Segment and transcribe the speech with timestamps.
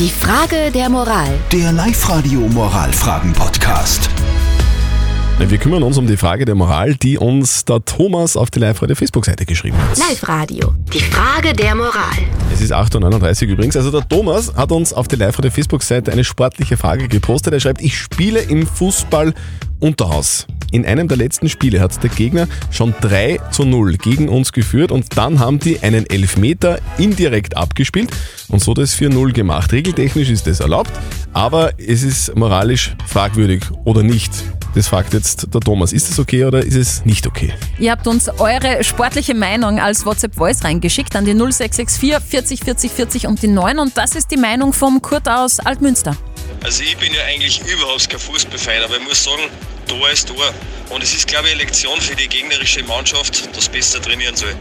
[0.00, 1.28] Die Frage der Moral.
[1.52, 4.08] Der Live-Radio Moralfragen-Podcast.
[5.38, 8.96] Wir kümmern uns um die Frage der Moral, die uns der Thomas auf die Live-Radio
[8.96, 9.98] Facebook-Seite geschrieben hat.
[9.98, 10.72] Live-Radio.
[10.90, 12.16] Die Frage der Moral.
[12.50, 13.76] Es ist 8.39 Uhr übrigens.
[13.76, 17.52] Also der Thomas hat uns auf die Live-Radio Facebook-Seite eine sportliche Frage gepostet.
[17.52, 19.34] Er schreibt, ich spiele im Fußball
[19.80, 20.46] Unterhaus.
[20.72, 24.92] In einem der letzten Spiele hat der Gegner schon 3 zu 0 gegen uns geführt
[24.92, 28.10] und dann haben die einen Elfmeter indirekt abgespielt
[28.48, 29.72] und so das 4-0 gemacht.
[29.72, 30.92] Regeltechnisch ist das erlaubt,
[31.32, 34.32] aber es ist moralisch fragwürdig oder nicht.
[34.74, 35.92] Das fragt jetzt der Thomas.
[35.92, 37.52] Ist es okay oder ist es nicht okay?
[37.80, 43.26] Ihr habt uns eure sportliche Meinung als WhatsApp-Voice reingeschickt an die 0664 40 40 40
[43.26, 46.16] und die 9 und das ist die Meinung vom Kurt aus Altmünster.
[46.62, 49.42] Also ich bin ja eigentlich überhaupt kein Fußballfan, aber ich muss sagen,
[49.90, 50.54] Tor ist Tor.
[50.94, 54.54] Und es ist, glaube ich, eine Lektion für die gegnerische Mannschaft, dass besser trainieren soll.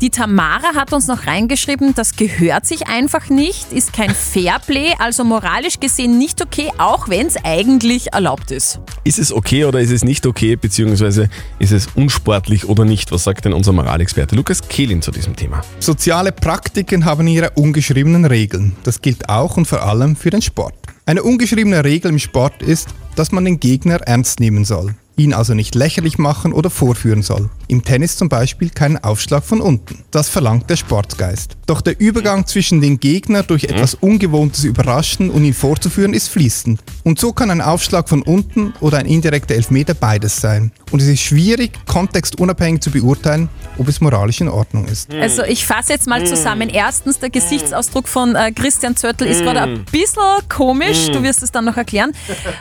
[0.00, 5.22] Die Tamara hat uns noch reingeschrieben, das gehört sich einfach nicht, ist kein Fairplay, also
[5.22, 8.80] moralisch gesehen nicht okay, auch wenn es eigentlich erlaubt ist.
[9.04, 11.30] Ist es okay oder ist es nicht okay, beziehungsweise
[11.60, 13.12] ist es unsportlich oder nicht?
[13.12, 15.62] Was sagt denn unser Moralexperte Lukas Kehlin zu diesem Thema?
[15.78, 18.76] Soziale Praktiken haben ihre ungeschriebenen Regeln.
[18.82, 20.74] Das gilt auch und vor allem für den Sport.
[21.08, 25.54] Eine ungeschriebene Regel im Sport ist, dass man den Gegner ernst nehmen soll, ihn also
[25.54, 27.48] nicht lächerlich machen oder vorführen soll.
[27.68, 30.04] Im Tennis zum Beispiel keinen Aufschlag von unten.
[30.12, 31.56] Das verlangt der Sportgeist.
[31.66, 36.80] Doch der Übergang zwischen den Gegner durch etwas Ungewohntes überraschen und ihn vorzuführen ist fließend.
[37.02, 40.70] Und so kann ein Aufschlag von unten oder ein indirekter Elfmeter beides sein.
[40.92, 45.12] Und es ist schwierig, kontextunabhängig zu beurteilen, ob es moralisch in Ordnung ist.
[45.12, 46.68] Also ich fasse jetzt mal zusammen.
[46.68, 51.50] Erstens, der Gesichtsausdruck von äh, Christian Zöttl ist gerade ein bisschen komisch, du wirst es
[51.50, 52.12] dann noch erklären.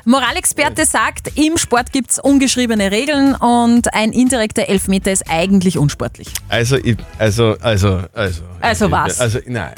[0.05, 6.27] Moralexperte sagt, im Sport gibt es ungeschriebene Regeln und ein indirekter Elfmeter ist eigentlich unsportlich.
[6.49, 8.41] Also, ich, also, also, also.
[8.61, 9.19] Also was?
[9.19, 9.73] Also, nein.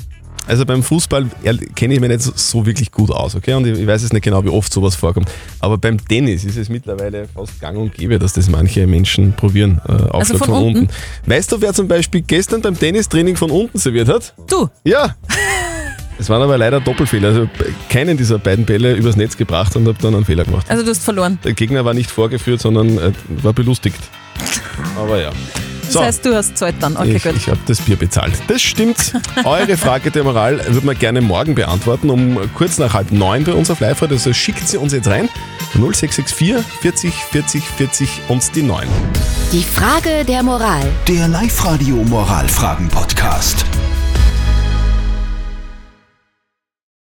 [0.48, 1.26] Also beim Fußball
[1.76, 3.54] kenne ich mich nicht so, wirklich gut aus, okay?
[3.54, 5.30] Und ich, ich weiß jetzt nicht genau, wie oft sowas vorkommt.
[5.60, 9.82] Aber beim Tennis ist es mittlerweile fast gang und gäbe, dass das manche Menschen probieren.
[9.88, 10.80] Äh, Also von von, unten.
[10.82, 10.94] unten?
[11.26, 14.34] Weißt du, wer zum Beispiel gestern beim Tennistraining von unten serviert hat?
[14.50, 15.16] Du, Ja!
[16.20, 17.28] Es waren aber leider Doppelfehler.
[17.28, 17.48] Also
[17.90, 20.66] keinen dieser beiden Bälle übers Netz gebracht und habe dann einen Fehler gemacht.
[20.68, 21.38] also du hast verloren.
[21.44, 23.12] Der Gegner war nicht vorgeführt, sondern äh,
[23.44, 24.00] war belustigt.
[24.98, 25.32] Aber ja.
[25.94, 26.98] Das heißt, du hast Zeit dann.
[26.98, 27.36] Okay, ich, gut.
[27.36, 28.34] ich habe das Bier bezahlt.
[28.48, 29.14] Das stimmt.
[29.46, 33.54] Eure Frage der Moral würden wir gerne morgen beantworten, um kurz nach halb neun bei
[33.54, 34.14] uns auf live -Radio.
[34.14, 35.30] Also schickt sie uns jetzt rein.
[35.74, 38.88] 0664 40 40 40 und die 9.
[39.52, 40.86] Die Frage der Moral.
[41.08, 43.66] Der Live-Radio Moralfragen-Podcast.